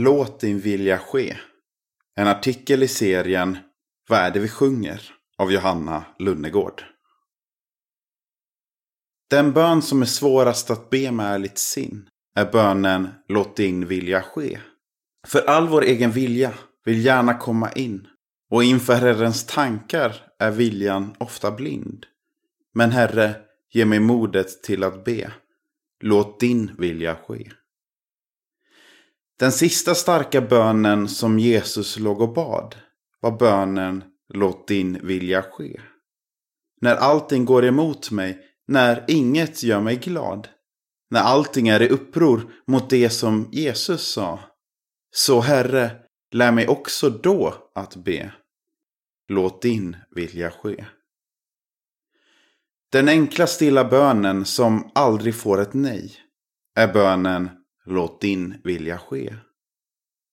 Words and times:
Låt 0.00 0.40
din 0.40 0.58
vilja 0.58 0.98
ske. 0.98 1.36
En 2.16 2.26
artikel 2.26 2.82
i 2.82 2.88
serien 2.88 3.58
Vad 4.08 4.18
är 4.18 4.30
det 4.30 4.40
vi 4.40 4.48
sjunger? 4.48 5.02
av 5.38 5.52
Johanna 5.52 6.04
Lunnegård. 6.18 6.84
Den 9.30 9.52
bön 9.52 9.82
som 9.82 10.02
är 10.02 10.06
svårast 10.06 10.70
att 10.70 10.90
be 10.90 11.12
med 11.12 11.34
ärligt 11.34 11.58
sin 11.58 12.08
är 12.34 12.52
bönen 12.52 13.08
Låt 13.28 13.56
din 13.56 13.86
vilja 13.86 14.22
ske. 14.22 14.60
För 15.26 15.40
all 15.40 15.68
vår 15.68 15.82
egen 15.82 16.10
vilja 16.10 16.54
vill 16.84 17.04
gärna 17.04 17.34
komma 17.34 17.72
in 17.72 18.06
och 18.50 18.64
inför 18.64 18.94
Herrens 18.94 19.46
tankar 19.46 20.16
är 20.38 20.50
viljan 20.50 21.14
ofta 21.18 21.50
blind. 21.50 22.06
Men 22.74 22.90
Herre, 22.90 23.34
ge 23.72 23.84
mig 23.84 24.00
modet 24.00 24.62
till 24.62 24.84
att 24.84 25.04
be. 25.04 25.32
Låt 26.00 26.40
din 26.40 26.74
vilja 26.78 27.16
ske. 27.16 27.50
Den 29.38 29.52
sista 29.52 29.94
starka 29.94 30.40
bönen 30.40 31.08
som 31.08 31.38
Jesus 31.38 31.98
låg 31.98 32.20
och 32.20 32.32
bad 32.32 32.76
var 33.20 33.38
bönen 33.38 34.04
Låt 34.34 34.68
din 34.68 35.06
vilja 35.06 35.42
ske. 35.42 35.80
När 36.80 36.96
allting 36.96 37.44
går 37.44 37.64
emot 37.64 38.10
mig, 38.10 38.38
när 38.66 39.04
inget 39.08 39.62
gör 39.62 39.80
mig 39.80 39.96
glad, 39.96 40.48
när 41.10 41.20
allting 41.20 41.68
är 41.68 41.82
i 41.82 41.88
uppror 41.88 42.52
mot 42.66 42.90
det 42.90 43.10
som 43.10 43.48
Jesus 43.52 44.12
sa. 44.12 44.40
Så 45.14 45.40
Herre, 45.40 45.90
lär 46.32 46.52
mig 46.52 46.68
också 46.68 47.10
då 47.10 47.54
att 47.74 47.96
be. 47.96 48.32
Låt 49.28 49.62
din 49.62 49.96
vilja 50.10 50.50
ske. 50.50 50.84
Den 52.92 53.08
enkla 53.08 53.46
stilla 53.46 53.84
bönen 53.84 54.44
som 54.44 54.90
aldrig 54.94 55.34
får 55.34 55.60
ett 55.60 55.74
nej 55.74 56.16
är 56.74 56.92
bönen 56.92 57.50
Låt 57.90 58.20
din 58.20 58.60
vilja 58.64 58.98
ske. 58.98 59.36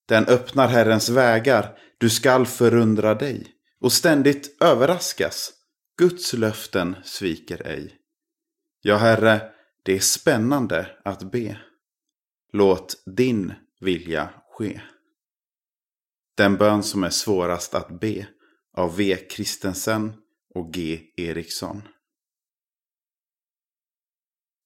Den 0.08 0.26
öppnar 0.26 0.68
Herrens 0.68 1.10
vägar, 1.10 1.78
du 1.98 2.10
skall 2.10 2.46
förundra 2.46 3.16
dig 3.16 3.48
och 3.80 3.92
ständigt 3.92 4.62
överraskas. 4.62 5.54
Guds 5.98 6.34
löften 6.34 6.96
sviker 7.04 7.68
ej. 7.68 7.96
Ja, 8.82 8.98
Herre, 8.98 9.42
det 9.84 9.96
är 9.96 10.00
spännande 10.00 10.88
att 11.04 11.32
be. 11.32 11.60
Låt 12.54 13.04
din 13.18 13.54
vilja 13.80 14.30
ske. 14.50 14.82
Den 16.38 16.58
bön 16.58 16.84
som 16.84 17.04
är 17.04 17.10
svårast 17.10 17.76
att 17.76 18.00
be 18.00 18.28
av 18.78 18.96
V. 18.96 19.16
Kristensen 19.30 20.14
och 20.56 20.74
G. 20.74 21.00
Eriksson. 21.18 21.82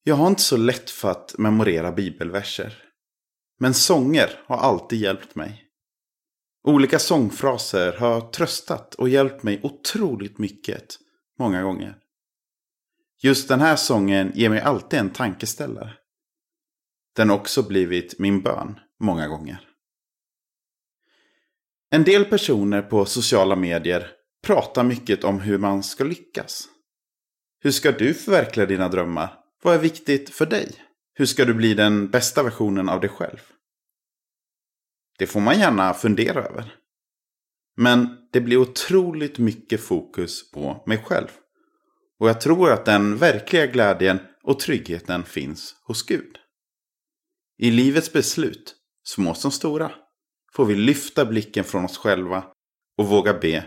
Jag 0.03 0.16
har 0.16 0.28
inte 0.28 0.42
så 0.42 0.58
lätt 0.58 0.89
för 0.89 1.11
att 1.11 1.36
memorera 1.38 1.92
bibelverser. 1.92 2.83
Men 3.59 3.73
sånger 3.73 4.30
har 4.45 4.58
alltid 4.58 5.00
hjälpt 5.00 5.36
mig. 5.36 5.66
Olika 6.64 7.00
sångfraser 7.00 7.94
har 7.94 8.22
tröstat 8.22 8.95
och 8.95 9.09
hjälpt 9.09 9.44
mig 9.44 9.59
otroligt 9.64 10.38
mycket 10.38 10.97
många 11.39 11.64
gånger. 11.64 11.95
Just 13.22 13.47
den 13.47 13.59
här 13.59 13.75
sången 13.75 14.31
ger 14.36 14.50
mig 14.50 14.61
alltid 14.61 15.00
en 15.00 15.09
tankeställare. 15.09 15.94
Den 17.16 17.30
har 17.30 17.38
också 17.38 17.64
blivit 17.64 18.20
min 18.20 18.42
bön 18.42 18.80
många 19.00 19.27
gånger. 19.27 19.66
En 21.92 22.03
del 22.03 22.25
personer 22.25 22.81
på 22.81 23.05
sociala 23.05 23.55
medier 23.55 24.11
pratar 24.44 24.83
mycket 24.83 25.23
om 25.23 25.39
hur 25.39 25.58
man 25.58 25.83
ska 25.83 26.03
lyckas. 26.03 26.67
Hur 27.59 27.72
ska 27.72 27.92
du 27.92 28.14
förverkliga 28.14 28.66
dina 28.66 28.89
drömmar? 28.89 29.39
Vad 29.62 29.76
är 29.76 29.80
viktigt 29.80 30.30
för 30.30 30.46
dig? 30.46 30.76
Hur 31.14 31.26
ska 31.26 31.46
du 31.46 31.54
bli 31.54 31.74
den 31.74 32.10
bästa 32.10 32.44
versionen 32.44 32.90
av 32.90 33.02
dig 33.02 33.10
själv? 33.10 33.40
Det 35.18 35.28
får 35.28 35.40
man 35.40 35.60
gärna 35.60 35.94
fundera 35.94 36.44
över. 36.44 36.76
Men 37.78 38.18
det 38.32 38.42
blir 38.42 38.58
otroligt 38.58 39.38
mycket 39.38 39.82
fokus 39.82 40.52
på 40.52 40.84
mig 40.86 40.98
själv. 40.98 41.28
Och 42.20 42.30
jag 42.30 42.42
tror 42.42 42.72
att 42.72 42.86
den 42.86 43.17
verkliga 43.17 43.67
glädjen 43.67 44.20
och 44.44 44.60
tryggheten 44.60 45.23
finns 45.23 45.76
hos 45.83 46.06
Gud. 46.06 46.38
I 47.58 47.72
livets 47.72 48.14
beslut, 48.14 48.76
små 49.04 49.33
som 49.33 49.52
stora, 49.52 49.92
får 50.54 50.66
vi 50.66 50.76
lyfta 50.76 51.26
blicken 51.26 51.64
från 51.64 51.86
oss 51.86 51.98
själva 51.98 52.44
och 52.98 53.08
våga 53.08 53.33
be 53.33 53.66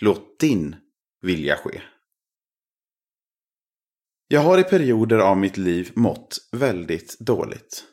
Låt 0.00 0.38
din 0.38 0.76
vilja 1.22 1.56
ske. 1.56 1.82
Jag 4.28 4.40
har 4.40 4.58
i 4.58 4.64
perioder 4.64 5.18
av 5.18 5.36
mitt 5.36 5.56
liv 5.56 5.92
mått 5.94 6.38
väldigt 6.52 7.18
dåligt. 7.18 7.84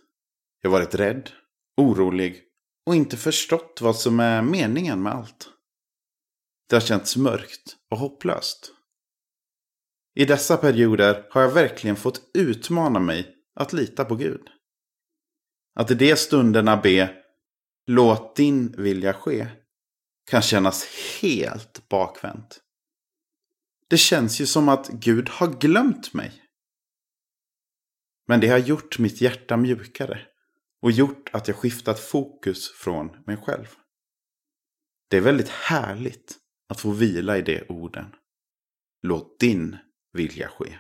Jag 0.62 0.70
har 0.70 0.80
varit 0.80 0.96
rädd, 0.96 1.32
orolig 1.78 2.44
och 2.86 2.96
inte 2.96 3.18
förstått 3.18 3.80
vad 3.82 3.96
som 3.96 4.20
är 4.20 4.42
meningen 4.42 5.04
med 5.04 5.14
allt. 5.14 5.50
Det 6.70 6.76
har 6.76 6.82
känts 6.82 7.18
mörkt 7.18 7.76
och 7.92 7.98
hopplöst. 7.98 8.72
I 10.16 10.26
dessa 10.26 10.58
perioder 10.58 11.28
har 11.30 11.42
jag 11.42 11.52
verkligen 11.52 11.96
fått 11.96 12.22
utmana 12.34 13.00
mig 13.00 13.36
att 13.56 13.74
lita 13.74 14.06
på 14.06 14.16
Gud. 14.16 14.48
Att 15.80 15.92
i 15.92 15.96
de 15.96 16.16
stunderna 16.16 16.78
be 16.78 17.16
Låt 17.88 18.36
din 18.36 18.72
vilja 18.78 19.14
ske 19.14 19.48
kan 20.32 20.42
kännas 20.42 20.86
helt 21.22 21.90
bakvänt. 21.90 22.63
Det 23.94 23.98
känns 23.98 24.42
ju 24.42 24.46
som 24.46 24.70
att 24.70 24.90
Gud 24.90 25.30
har 25.30 25.48
glömt 25.48 26.14
mig. 26.14 26.44
Men 28.28 28.40
det 28.40 28.48
har 28.48 28.58
gjort 28.58 29.00
mitt 29.00 29.22
hjärta 29.22 29.58
mjukare 29.58 30.22
och 30.82 30.92
gjort 30.92 31.30
att 31.34 31.48
jag 31.48 31.58
skiftat 31.58 32.00
fokus 32.00 32.72
från 32.72 33.24
mig 33.26 33.38
själv. 33.38 33.66
Det 35.10 35.18
är 35.18 35.22
väldigt 35.22 35.50
härligt 35.50 36.38
att 36.70 36.82
få 36.82 36.92
vila 36.92 37.38
i 37.38 37.42
de 37.42 37.64
orden. 37.70 38.16
Låt 39.02 39.40
din 39.40 39.78
vilja 40.14 40.48
ske. 40.48 40.78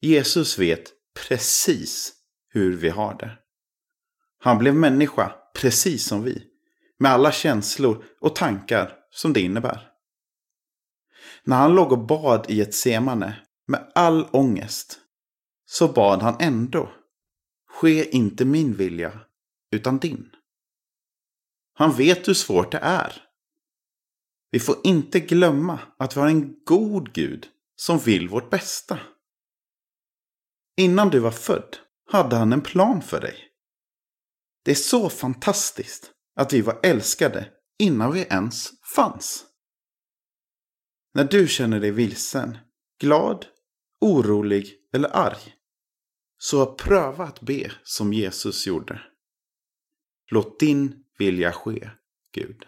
Jesus 0.00 0.58
vet 0.58 0.92
precis 1.28 2.14
hur 2.48 2.76
vi 2.76 2.88
har 2.88 3.18
det. 3.18 3.38
Han 4.38 4.58
blev 4.58 4.74
människa 4.74 5.32
precis 5.54 6.06
som 6.06 6.22
vi. 6.22 6.46
Med 6.98 7.10
alla 7.10 7.32
känslor 7.32 8.04
och 8.20 8.36
tankar 8.36 8.98
som 9.10 9.32
det 9.32 9.40
innebär. 9.40 9.97
När 11.48 11.56
han 11.56 11.74
låg 11.74 11.92
och 11.92 12.06
bad 12.06 12.46
i 12.48 12.60
ett 12.60 12.74
semane 12.74 13.36
med 13.66 13.92
all 13.94 14.28
ångest 14.32 14.98
så 15.66 15.88
bad 15.88 16.22
han 16.22 16.36
ändå 16.40 16.92
Ske 17.70 18.10
inte 18.10 18.44
min 18.44 18.74
vilja, 18.74 19.20
utan 19.70 19.98
din. 19.98 20.30
Han 21.74 21.92
vet 21.92 22.28
hur 22.28 22.34
svårt 22.34 22.72
det 22.72 22.78
är. 22.78 23.22
Vi 24.50 24.60
får 24.60 24.76
inte 24.84 25.20
glömma 25.20 25.80
att 25.98 26.16
vi 26.16 26.20
har 26.20 26.28
en 26.28 26.64
god 26.64 27.12
Gud 27.12 27.48
som 27.76 27.98
vill 27.98 28.28
vårt 28.28 28.50
bästa. 28.50 28.98
Innan 30.76 31.10
du 31.10 31.18
var 31.18 31.30
född 31.30 31.76
hade 32.10 32.36
han 32.36 32.52
en 32.52 32.62
plan 32.62 33.02
för 33.02 33.20
dig. 33.20 33.48
Det 34.64 34.70
är 34.70 34.74
så 34.74 35.10
fantastiskt 35.10 36.10
att 36.36 36.52
vi 36.52 36.60
var 36.60 36.80
älskade 36.82 37.52
innan 37.78 38.12
vi 38.12 38.20
ens 38.20 38.70
fanns. 38.94 39.44
När 41.18 41.24
du 41.24 41.48
känner 41.48 41.80
dig 41.80 41.90
vilsen, 41.90 42.58
glad, 43.00 43.46
orolig 44.00 44.74
eller 44.92 45.16
arg 45.16 45.54
så 46.38 46.62
pröva 46.76 47.24
att 47.24 47.40
be 47.40 47.72
som 47.82 48.12
Jesus 48.12 48.66
gjorde. 48.66 49.02
Låt 50.30 50.60
din 50.60 51.04
vilja 51.18 51.52
ske, 51.52 51.90
Gud. 52.32 52.64